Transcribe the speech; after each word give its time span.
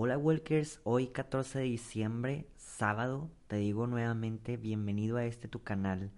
Hola 0.00 0.16
Walkers, 0.16 0.80
hoy 0.84 1.08
14 1.08 1.58
de 1.58 1.64
diciembre, 1.64 2.46
sábado, 2.56 3.32
te 3.48 3.56
digo 3.56 3.88
nuevamente 3.88 4.56
bienvenido 4.56 5.16
a 5.16 5.24
este 5.24 5.48
tu 5.48 5.64
canal. 5.64 6.12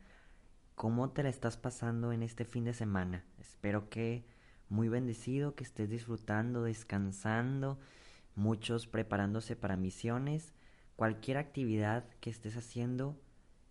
¿Cómo 0.74 1.12
te 1.12 1.22
la 1.22 1.30
estás 1.30 1.56
pasando 1.56 2.12
en 2.12 2.22
este 2.22 2.44
fin 2.44 2.64
de 2.64 2.74
semana? 2.74 3.24
Espero 3.38 3.88
que 3.88 4.26
muy 4.68 4.90
bendecido, 4.90 5.54
que 5.54 5.64
estés 5.64 5.88
disfrutando, 5.88 6.62
descansando, 6.62 7.78
muchos 8.34 8.86
preparándose 8.86 9.56
para 9.56 9.78
misiones, 9.78 10.52
cualquier 10.94 11.38
actividad 11.38 12.04
que 12.20 12.28
estés 12.28 12.58
haciendo, 12.58 13.18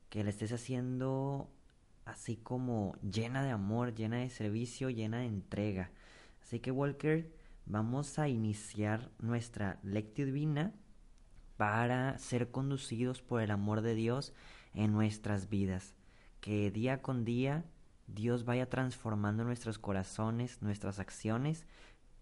que 0.10 0.24
la 0.24 0.32
estés 0.32 0.52
haciendo 0.54 1.52
así 2.06 2.36
como 2.36 2.96
llena 3.04 3.44
de 3.44 3.52
amor, 3.52 3.94
llena 3.94 4.18
de 4.22 4.32
servicio, 4.32 4.90
llena 4.90 5.20
de 5.20 5.28
entrega. 5.28 5.92
Así 6.42 6.60
que 6.62 6.72
Walker, 6.72 7.32
vamos 7.70 8.18
a 8.18 8.28
iniciar 8.28 9.12
nuestra 9.20 9.80
lectio 9.84 10.26
divina 10.26 10.74
para 11.56 12.18
ser 12.18 12.50
conducidos 12.50 13.22
por 13.22 13.42
el 13.42 13.52
amor 13.52 13.82
de 13.82 13.94
Dios 13.94 14.34
en 14.74 14.92
nuestras 14.92 15.50
vidas. 15.50 15.96
Que 16.42 16.72
día 16.72 17.02
con 17.04 17.26
día 17.26 17.64
Dios 18.08 18.44
vaya 18.44 18.70
transformando 18.70 19.44
nuestros 19.44 19.78
corazones, 19.78 20.62
nuestras 20.64 21.00
acciones, 21.00 21.68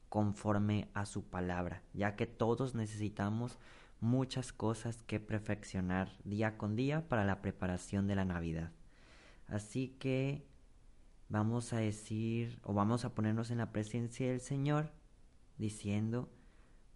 conforme 0.09 0.89
a 0.93 1.05
su 1.05 1.23
palabra, 1.23 1.81
ya 1.93 2.15
que 2.15 2.25
todos 2.25 2.75
necesitamos 2.75 3.57
muchas 4.01 4.51
cosas 4.51 5.01
que 5.03 5.19
perfeccionar 5.19 6.11
día 6.25 6.57
con 6.57 6.75
día 6.75 7.07
para 7.07 7.25
la 7.25 7.41
preparación 7.41 8.05
de 8.07 8.15
la 8.15 8.25
Navidad. 8.25 8.71
Así 9.47 9.95
que 9.99 10.45
vamos 11.29 11.71
a 11.71 11.77
decir 11.77 12.59
o 12.63 12.73
vamos 12.73 13.05
a 13.05 13.15
ponernos 13.15 13.49
en 13.49 13.59
la 13.59 13.71
presencia 13.71 14.29
del 14.29 14.41
Señor 14.41 14.96
diciendo, 15.57 16.29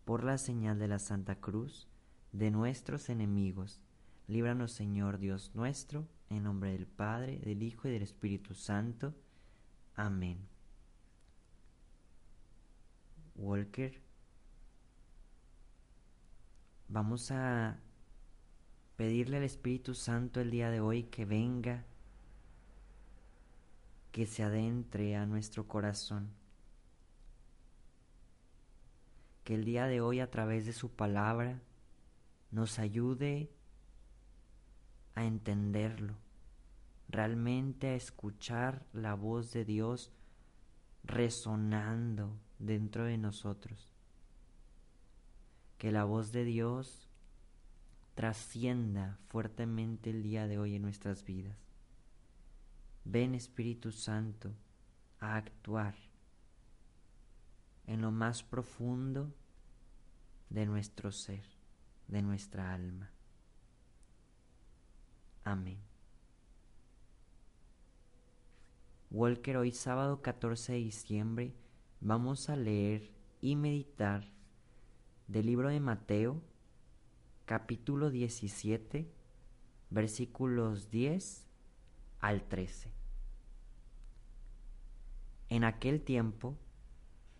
por 0.05 0.23
la 0.23 0.37
señal 0.37 0.79
de 0.79 0.87
la 0.87 0.99
Santa 0.99 1.35
Cruz, 1.35 1.87
de 2.31 2.51
nuestros 2.51 3.09
enemigos, 3.09 3.79
líbranos 4.27 4.71
Señor 4.71 5.19
Dios 5.19 5.51
nuestro, 5.53 6.07
en 6.29 6.43
nombre 6.43 6.71
del 6.71 6.87
Padre, 6.87 7.39
del 7.39 7.63
Hijo 7.63 7.87
y 7.87 7.91
del 7.91 8.03
Espíritu 8.03 8.53
Santo. 8.53 9.13
Amén. 9.95 10.37
Walker, 13.35 14.01
vamos 16.87 17.31
a 17.31 17.79
pedirle 18.95 19.37
al 19.37 19.43
Espíritu 19.43 19.95
Santo 19.95 20.41
el 20.41 20.51
día 20.51 20.69
de 20.69 20.79
hoy 20.79 21.03
que 21.03 21.25
venga, 21.25 21.85
que 24.11 24.27
se 24.27 24.43
adentre 24.43 25.15
a 25.15 25.25
nuestro 25.25 25.67
corazón 25.67 26.41
que 29.52 29.55
el 29.55 29.66
día 29.66 29.88
de 29.88 29.99
hoy 29.99 30.21
a 30.21 30.31
través 30.31 30.66
de 30.66 30.71
su 30.71 30.91
palabra 30.91 31.61
nos 32.52 32.80
ayude 32.80 33.52
a 35.13 35.25
entenderlo, 35.25 36.13
realmente 37.09 37.88
a 37.88 37.95
escuchar 37.95 38.85
la 38.94 39.13
voz 39.13 39.51
de 39.51 39.66
Dios 39.66 40.09
resonando 41.03 42.39
dentro 42.59 43.03
de 43.03 43.17
nosotros. 43.17 43.89
Que 45.78 45.91
la 45.91 46.06
voz 46.06 46.31
de 46.31 46.45
Dios 46.45 47.09
trascienda 48.16 49.19
fuertemente 49.28 50.12
el 50.12 50.23
día 50.23 50.47
de 50.47 50.59
hoy 50.59 50.78
en 50.78 50.81
nuestras 50.81 51.25
vidas. 51.25 51.57
Ven 53.03 53.35
Espíritu 53.35 53.91
Santo 53.91 54.53
a 55.19 55.35
actuar 55.35 55.95
en 57.85 58.00
lo 58.00 58.12
más 58.12 58.44
profundo 58.44 59.33
de 60.51 60.66
nuestro 60.66 61.12
ser, 61.12 61.44
de 62.07 62.22
nuestra 62.22 62.73
alma. 62.73 63.09
Amén. 65.44 65.79
Walker, 69.09 69.57
hoy 69.57 69.72
sábado 69.72 70.22
14 70.22 70.73
de 70.73 70.78
diciembre 70.79 71.56
vamos 72.01 72.50
a 72.50 72.56
leer 72.56 73.12
y 73.39 73.56
meditar 73.56 74.29
del 75.28 75.45
libro 75.45 75.69
de 75.69 75.79
Mateo, 75.79 76.41
capítulo 77.45 78.12
17, 78.12 79.09
versículos 79.89 80.91
10 80.91 81.47
al 82.19 82.44
13. 82.44 82.91
En 85.47 85.63
aquel 85.63 86.01
tiempo, 86.01 86.57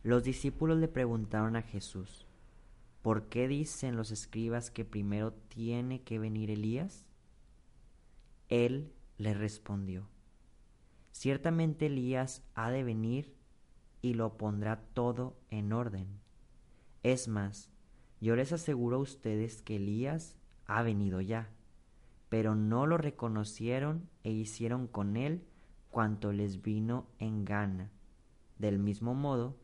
los 0.01 0.23
discípulos 0.23 0.78
le 0.78 0.88
preguntaron 0.88 1.55
a 1.55 1.61
Jesús, 1.61 2.25
¿por 3.01 3.29
qué 3.29 3.47
dicen 3.47 3.95
los 3.95 4.12
escribas 4.12 4.72
que 4.72 4.85
primero 4.85 5.34
tiene 5.34 6.01
que 6.01 6.19
venir 6.19 6.51
Elías? 6.51 7.06
Él 8.50 8.91
le 9.17 9.34
respondió, 9.34 10.07
ciertamente 11.11 11.88
Elías 11.88 12.44
ha 12.56 12.69
de 12.72 12.84
venir 12.84 13.34
y 14.01 14.13
lo 14.13 14.38
pondrá 14.38 14.81
todo 14.94 15.38
en 15.50 15.73
orden. 15.73 16.07
Es 17.03 17.28
más, 17.28 17.72
yo 18.19 18.35
les 18.35 18.51
aseguro 18.51 18.97
a 18.97 19.01
ustedes 19.01 19.61
que 19.61 19.78
Elías 19.78 20.35
ha 20.66 20.84
venido 20.84 21.22
ya, 21.22 21.50
pero 22.29 22.56
no 22.56 22.85
lo 22.88 22.97
reconocieron 22.97 24.09
e 24.23 24.31
hicieron 24.31 24.88
con 24.88 25.17
él 25.17 25.44
cuanto 25.90 26.31
les 26.31 26.61
vino 26.61 27.07
en 27.19 27.45
gana. 27.45 27.91
Del 28.57 28.79
mismo 28.79 29.13
modo, 29.13 29.57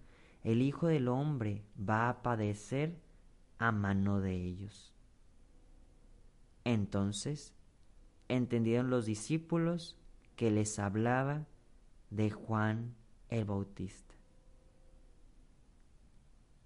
el 0.43 0.61
Hijo 0.61 0.87
del 0.87 1.07
Hombre 1.07 1.63
va 1.77 2.09
a 2.09 2.21
padecer 2.21 2.99
a 3.59 3.71
mano 3.71 4.19
de 4.19 4.35
ellos. 4.35 4.93
Entonces 6.63 7.53
entendieron 8.27 8.89
los 8.89 9.05
discípulos 9.05 9.97
que 10.35 10.51
les 10.51 10.79
hablaba 10.79 11.45
de 12.09 12.29
Juan 12.29 12.95
el 13.29 13.45
Bautista. 13.45 14.15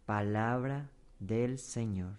Palabra 0.06 0.90
del 1.20 1.58
Señor. 1.58 2.18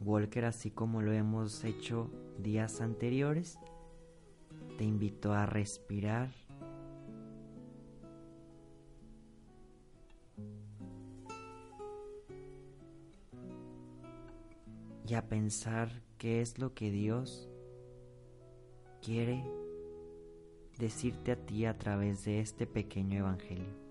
Walker, 0.00 0.44
así 0.46 0.70
como 0.70 1.02
lo 1.02 1.12
hemos 1.12 1.62
hecho 1.64 2.10
días 2.38 2.80
anteriores, 2.80 3.58
te 4.80 4.86
invito 4.86 5.34
a 5.34 5.44
respirar. 5.44 6.30
Y 15.06 15.12
a 15.12 15.28
pensar 15.28 15.90
qué 16.16 16.40
es 16.40 16.58
lo 16.58 16.72
que 16.72 16.90
Dios 16.90 17.50
quiere 19.02 19.44
decirte 20.78 21.32
a 21.32 21.36
ti 21.36 21.66
a 21.66 21.76
través 21.76 22.24
de 22.24 22.40
este 22.40 22.66
pequeño 22.66 23.18
evangelio. 23.18 23.89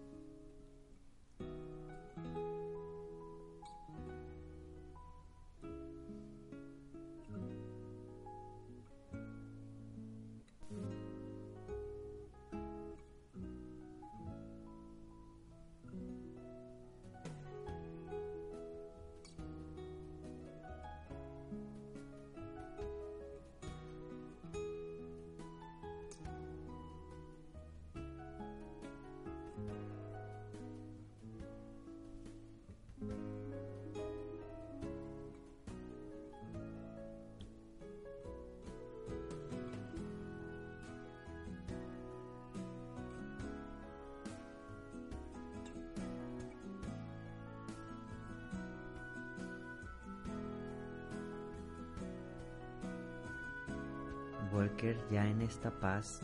Walker, 54.53 54.97
ya 55.11 55.27
en 55.27 55.41
esta 55.41 55.71
paz, 55.71 56.21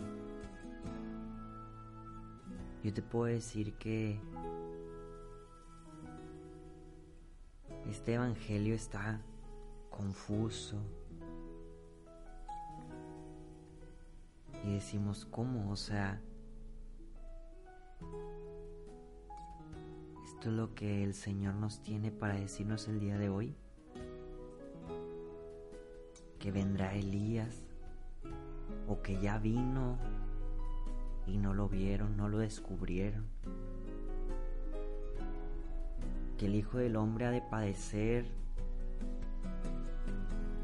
yo 2.84 2.94
te 2.94 3.02
puedo 3.02 3.26
decir 3.26 3.74
que 3.74 4.20
este 7.90 8.14
evangelio 8.14 8.76
está 8.76 9.22
confuso. 9.90 10.78
Y 14.64 14.74
decimos, 14.74 15.26
¿cómo? 15.26 15.72
O 15.72 15.76
sea, 15.76 16.22
esto 20.24 20.50
es 20.50 20.56
lo 20.56 20.74
que 20.74 21.04
el 21.04 21.14
Señor 21.14 21.56
nos 21.56 21.82
tiene 21.82 22.12
para 22.12 22.36
decirnos 22.36 22.88
el 22.88 23.00
día 23.00 23.18
de 23.18 23.30
hoy. 23.30 23.56
Que 26.40 26.52
vendrá 26.52 26.94
Elías 26.94 27.65
o 28.88 29.02
que 29.02 29.20
ya 29.20 29.38
vino 29.38 29.98
y 31.28 31.38
no 31.38 31.54
lo 31.54 31.68
vieron, 31.68 32.18
no 32.18 32.30
lo 32.30 32.38
descubrieron. 32.38 33.26
Que 36.38 36.48
el 36.48 36.56
Hijo 36.56 36.78
del 36.78 36.96
Hombre 36.96 37.26
ha 37.26 37.32
de 37.32 37.42
padecer, 37.42 38.26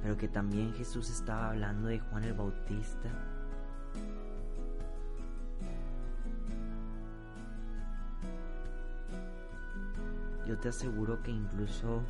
pero 0.02 0.18
que 0.18 0.28
también 0.28 0.74
Jesús 0.74 1.10
estaba 1.10 1.50
hablando 1.50 1.88
de 1.88 2.00
Juan 2.00 2.24
el 2.24 2.34
Bautista. 2.34 3.10
Yo 10.48 10.58
te 10.60 10.70
aseguro 10.70 11.24
que 11.24 11.32
incluso 11.32 12.02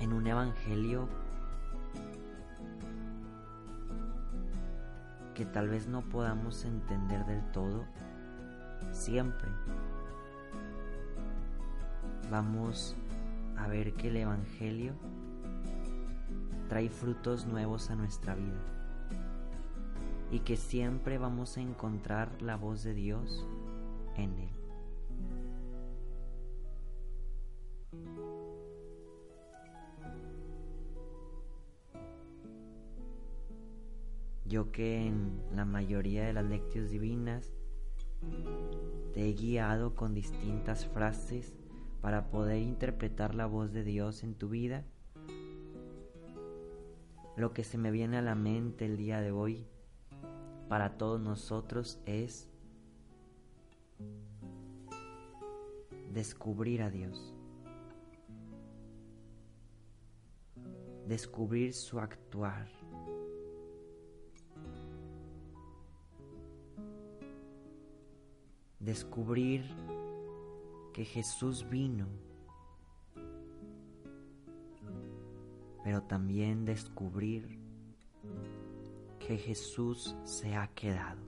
en 0.00 0.12
un 0.12 0.26
evangelio 0.26 1.08
que 5.42 5.46
tal 5.46 5.68
vez 5.68 5.88
no 5.88 6.02
podamos 6.02 6.64
entender 6.64 7.26
del 7.26 7.42
todo, 7.50 7.84
siempre 8.92 9.48
vamos 12.30 12.94
a 13.56 13.66
ver 13.66 13.92
que 13.94 14.06
el 14.06 14.18
Evangelio 14.18 14.92
trae 16.68 16.88
frutos 16.88 17.44
nuevos 17.44 17.90
a 17.90 17.96
nuestra 17.96 18.36
vida 18.36 18.62
y 20.30 20.38
que 20.38 20.56
siempre 20.56 21.18
vamos 21.18 21.56
a 21.56 21.60
encontrar 21.60 22.40
la 22.40 22.54
voz 22.54 22.84
de 22.84 22.94
Dios 22.94 23.44
en 24.14 24.38
él. 24.38 24.61
Yo 34.52 34.70
que 34.70 35.06
en 35.06 35.40
la 35.56 35.64
mayoría 35.64 36.26
de 36.26 36.34
las 36.34 36.44
lecciones 36.44 36.90
divinas 36.90 37.50
te 39.14 39.26
he 39.26 39.32
guiado 39.32 39.94
con 39.94 40.12
distintas 40.12 40.84
frases 40.84 41.54
para 42.02 42.30
poder 42.30 42.58
interpretar 42.58 43.34
la 43.34 43.46
voz 43.46 43.72
de 43.72 43.82
Dios 43.82 44.22
en 44.22 44.34
tu 44.34 44.50
vida, 44.50 44.84
lo 47.34 47.54
que 47.54 47.64
se 47.64 47.78
me 47.78 47.90
viene 47.90 48.18
a 48.18 48.20
la 48.20 48.34
mente 48.34 48.84
el 48.84 48.98
día 48.98 49.22
de 49.22 49.30
hoy 49.30 49.66
para 50.68 50.98
todos 50.98 51.18
nosotros 51.18 51.98
es 52.04 52.50
descubrir 56.12 56.82
a 56.82 56.90
Dios, 56.90 57.34
descubrir 61.06 61.72
su 61.72 62.00
actuar 62.00 62.81
descubrir 68.82 69.64
que 70.92 71.04
Jesús 71.04 71.68
vino, 71.68 72.06
pero 75.84 76.02
también 76.02 76.64
descubrir 76.64 77.58
que 79.20 79.38
Jesús 79.38 80.16
se 80.24 80.56
ha 80.56 80.66
quedado. 80.74 81.20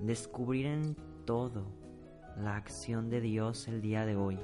Descubrir 0.00 0.66
en 0.66 0.96
todo 1.26 1.66
la 2.38 2.56
acción 2.56 3.10
de 3.10 3.20
Dios 3.20 3.68
el 3.68 3.82
día 3.82 4.06
de 4.06 4.16
hoy. 4.16 4.38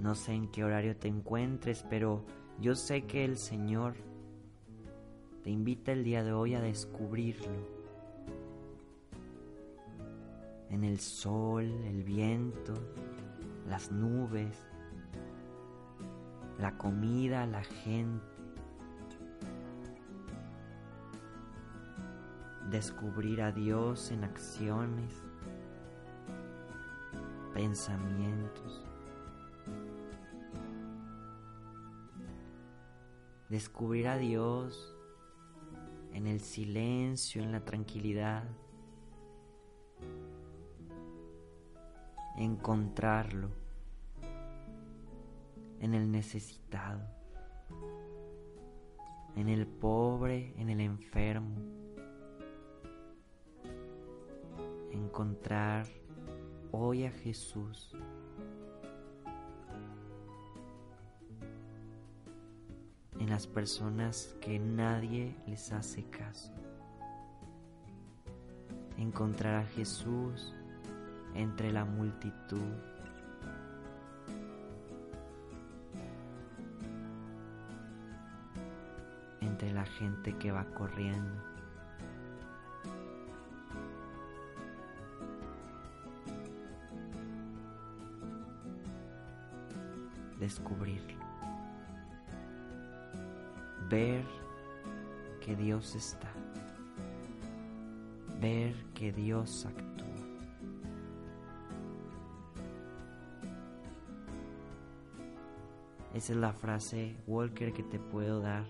No 0.00 0.14
sé 0.14 0.32
en 0.32 0.48
qué 0.48 0.64
horario 0.64 0.96
te 0.96 1.08
encuentres, 1.08 1.84
pero 1.88 2.24
yo 2.60 2.74
sé 2.74 3.04
que 3.04 3.24
el 3.24 3.36
Señor 3.36 3.94
te 5.44 5.50
invita 5.50 5.92
el 5.92 6.04
día 6.04 6.24
de 6.24 6.32
hoy 6.32 6.54
a 6.54 6.60
descubrirlo. 6.62 7.52
En 10.70 10.84
el 10.84 10.98
sol, 10.98 11.64
el 11.84 12.02
viento, 12.02 12.72
las 13.68 13.92
nubes, 13.92 14.56
la 16.58 16.78
comida, 16.78 17.44
la 17.44 17.62
gente. 17.62 18.24
Descubrir 22.70 23.42
a 23.42 23.52
Dios 23.52 24.12
en 24.12 24.24
acciones, 24.24 25.22
pensamientos. 27.52 28.82
Descubrir 33.50 34.08
a 34.08 34.16
Dios 34.16 34.93
en 36.14 36.26
el 36.26 36.40
silencio, 36.40 37.42
en 37.42 37.52
la 37.52 37.64
tranquilidad, 37.64 38.44
encontrarlo 42.36 43.50
en 45.80 45.92
el 45.92 46.10
necesitado, 46.10 47.02
en 49.36 49.48
el 49.48 49.66
pobre, 49.66 50.54
en 50.56 50.70
el 50.70 50.80
enfermo, 50.80 51.56
encontrar 54.92 55.86
hoy 56.70 57.04
a 57.04 57.10
Jesús 57.10 57.94
las 63.34 63.48
personas 63.48 64.32
que 64.40 64.60
nadie 64.60 65.34
les 65.48 65.72
hace 65.72 66.04
caso. 66.04 66.52
Encontrar 68.96 69.56
a 69.56 69.66
Jesús 69.66 70.54
entre 71.34 71.72
la 71.72 71.84
multitud. 71.84 72.60
Entre 79.40 79.72
la 79.72 79.84
gente 79.84 80.38
que 80.38 80.52
va 80.52 80.64
corriendo. 80.66 81.42
Descubrirlo 90.38 91.33
ver 93.88 94.24
que 95.40 95.56
Dios 95.56 95.94
está, 95.94 96.32
ver 98.40 98.74
que 98.94 99.12
Dios 99.12 99.66
actúa. 99.66 99.94
Esa 106.14 106.32
es 106.32 106.38
la 106.38 106.52
frase 106.52 107.16
Walker 107.26 107.72
que 107.72 107.82
te 107.82 107.98
puedo 107.98 108.40
dar 108.40 108.64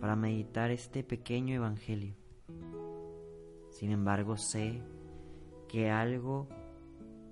para 0.00 0.14
meditar 0.14 0.70
este 0.70 1.02
pequeño 1.02 1.54
evangelio. 1.56 2.14
Sin 3.70 3.90
embargo, 3.90 4.36
sé 4.36 4.80
que 5.68 5.90
algo 5.90 6.48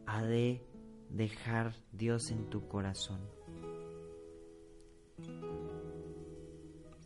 ha 0.07 0.23
de 0.23 0.63
dejar 1.11 1.75
Dios 1.93 2.31
en 2.31 2.51
tu 2.51 2.69
corazón. 2.69 3.21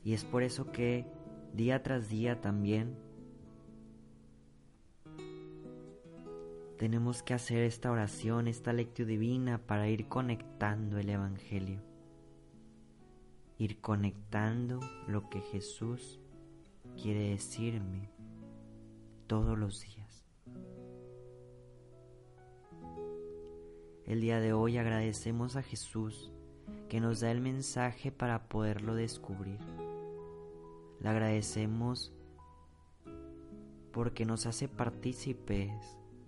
Y 0.04 0.14
es 0.14 0.25
por 0.25 0.42
eso 0.42 0.73
que 0.73 1.07
día 1.52 1.83
tras 1.83 2.09
día 2.09 2.40
también 2.40 2.97
tenemos 6.78 7.23
que 7.23 7.35
hacer 7.35 7.59
esta 7.64 7.90
oración, 7.90 8.49
esta 8.49 8.73
lectura 8.73 9.09
divina 9.09 9.59
para 9.59 9.88
ir 9.90 10.09
conectando 10.09 10.97
el 10.97 11.11
Evangelio. 11.11 11.83
Ir 13.59 13.83
conectando 13.83 14.80
lo 15.07 15.28
que 15.28 15.42
Jesús 15.42 16.19
quiere 16.97 17.28
decirme 17.28 18.09
todos 19.26 19.59
los 19.59 19.83
días. 19.83 20.25
El 24.07 24.23
día 24.23 24.40
de 24.40 24.54
hoy 24.54 24.78
agradecemos 24.78 25.57
a 25.57 25.62
Jesús 25.62 26.33
que 26.88 27.00
nos 27.00 27.21
da 27.21 27.30
el 27.30 27.42
mensaje 27.42 28.11
para 28.11 28.49
poderlo 28.49 28.95
descubrir. 28.95 29.59
Le 31.00 31.09
agradecemos 31.09 32.12
porque 33.92 34.25
nos 34.25 34.47
hace 34.47 34.69
partícipes 34.69 35.73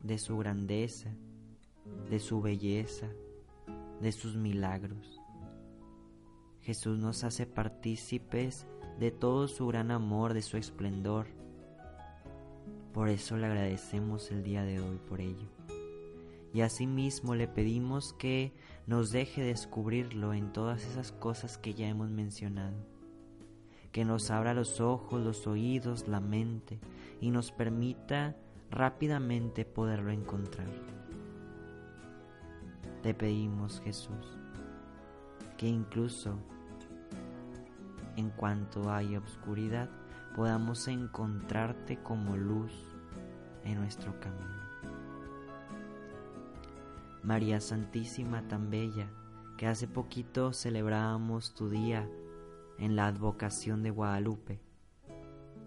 de 0.02 0.18
su 0.18 0.36
grandeza, 0.38 1.10
de 2.10 2.18
su 2.18 2.40
belleza, 2.40 3.08
de 4.00 4.12
sus 4.12 4.36
milagros. 4.36 5.20
Jesús 6.62 6.98
nos 6.98 7.24
hace 7.24 7.46
partícipes 7.46 8.66
de 8.98 9.10
todo 9.10 9.48
su 9.48 9.66
gran 9.66 9.90
amor, 9.90 10.32
de 10.32 10.42
su 10.42 10.56
esplendor. 10.56 11.26
Por 12.92 13.08
eso 13.08 13.36
le 13.36 13.46
agradecemos 13.46 14.30
el 14.30 14.42
día 14.42 14.64
de 14.64 14.80
hoy 14.80 14.98
por 15.08 15.20
ello. 15.20 15.48
Y 16.54 16.60
asimismo 16.60 17.34
le 17.34 17.48
pedimos 17.48 18.12
que 18.12 18.52
nos 18.86 19.10
deje 19.10 19.42
descubrirlo 19.42 20.34
en 20.34 20.52
todas 20.52 20.84
esas 20.84 21.10
cosas 21.12 21.56
que 21.58 21.74
ya 21.74 21.88
hemos 21.88 22.10
mencionado. 22.10 22.91
Que 23.92 24.04
nos 24.04 24.30
abra 24.30 24.54
los 24.54 24.80
ojos, 24.80 25.22
los 25.22 25.46
oídos, 25.46 26.08
la 26.08 26.20
mente 26.20 26.80
y 27.20 27.30
nos 27.30 27.52
permita 27.52 28.34
rápidamente 28.70 29.64
poderlo 29.64 30.10
encontrar. 30.10 30.68
Te 33.02 33.14
pedimos, 33.14 33.80
Jesús, 33.84 34.38
que 35.58 35.68
incluso 35.68 36.38
en 38.16 38.30
cuanto 38.30 38.90
haya 38.90 39.18
oscuridad, 39.18 39.88
podamos 40.34 40.88
encontrarte 40.88 42.02
como 42.02 42.36
luz 42.36 42.72
en 43.64 43.80
nuestro 43.80 44.18
camino. 44.20 44.62
María 47.22 47.60
Santísima 47.60 48.48
tan 48.48 48.70
bella, 48.70 49.08
que 49.56 49.66
hace 49.66 49.86
poquito 49.86 50.52
celebrábamos 50.52 51.54
tu 51.54 51.68
día 51.68 52.08
en 52.82 52.96
la 52.96 53.06
advocación 53.06 53.84
de 53.84 53.90
Guadalupe. 53.90 54.60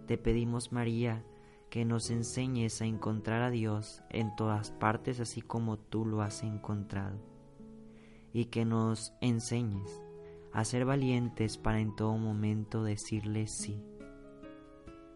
Te 0.05 0.17
pedimos, 0.17 0.73
María, 0.73 1.23
que 1.69 1.85
nos 1.85 2.09
enseñes 2.09 2.81
a 2.81 2.85
encontrar 2.85 3.41
a 3.41 3.49
Dios 3.49 4.03
en 4.09 4.35
todas 4.35 4.71
partes 4.71 5.21
así 5.21 5.41
como 5.41 5.77
tú 5.79 6.05
lo 6.05 6.21
has 6.21 6.43
encontrado, 6.43 7.17
y 8.33 8.45
que 8.45 8.65
nos 8.65 9.13
enseñes 9.21 10.03
a 10.51 10.65
ser 10.65 10.83
valientes 10.83 11.57
para 11.57 11.79
en 11.79 11.95
todo 11.95 12.17
momento 12.17 12.83
decirle 12.83 13.47
sí. 13.47 13.81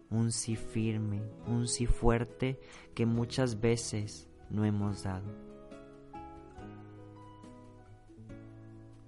Un 0.08 0.32
sí 0.32 0.56
firme, 0.56 1.22
un 1.46 1.68
sí 1.68 1.84
fuerte 1.84 2.58
que 2.94 3.04
muchas 3.04 3.60
veces 3.60 4.26
no 4.48 4.64
hemos 4.64 5.02
dado. 5.02 5.30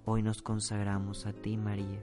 Hoy 0.05 0.23
nos 0.23 0.43
consagramos 0.43 1.25
a 1.25 1.33
ti, 1.33 1.57
María, 1.57 2.03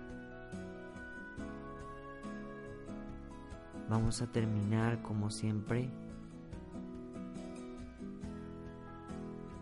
vamos 3.91 4.21
a 4.21 4.31
terminar 4.31 5.03
como 5.03 5.29
siempre 5.29 5.91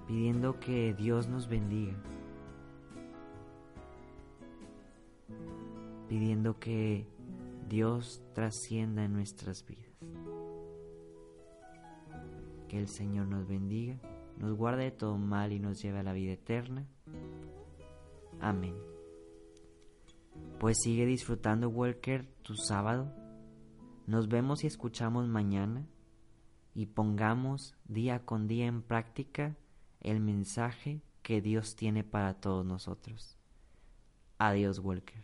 pidiendo 0.08 0.60
que 0.60 0.94
Dios 0.94 1.28
nos 1.28 1.50
bendiga. 1.50 1.98
pidiendo 6.08 6.60
que 6.60 7.06
Dios 7.70 8.24
trascienda 8.34 9.06
en 9.06 9.14
nuestras 9.14 9.64
vidas. 9.64 9.86
Que 12.68 12.80
el 12.80 12.88
Señor 12.88 13.28
nos 13.28 13.48
bendiga, 13.48 14.00
nos 14.38 14.58
guarde 14.58 14.86
de 14.86 14.92
todo 14.92 15.20
mal 15.20 15.54
y 15.54 15.60
nos 15.60 15.80
lleve 15.82 16.00
a 16.00 16.04
la 16.04 16.14
vida 16.14 16.34
eterna. 16.34 16.88
Amén. 18.42 18.74
Pues 20.60 20.78
sigue 20.82 21.06
disfrutando, 21.06 21.70
Walker, 21.70 22.26
tu 22.42 22.56
sábado. 22.56 23.14
Nos 24.10 24.28
vemos 24.28 24.64
y 24.64 24.68
escuchamos 24.68 25.28
mañana 25.28 25.86
y 26.74 26.88
pongamos 26.88 27.76
día 27.86 28.26
con 28.26 28.48
día 28.48 28.66
en 28.66 28.82
práctica 28.82 29.56
el 30.00 30.20
mensaje 30.20 31.04
que 31.22 31.42
Dios 31.42 31.76
tiene 31.76 32.04
para 32.04 32.34
todos 32.34 32.66
nosotros. 32.66 33.38
Adiós, 34.40 34.80
Walker. 34.80 35.24